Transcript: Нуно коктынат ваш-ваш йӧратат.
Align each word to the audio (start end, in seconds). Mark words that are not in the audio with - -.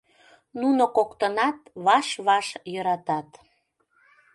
Нуно 0.59 0.83
коктынат 0.97 1.57
ваш-ваш 1.85 2.47
йӧратат. 2.73 3.29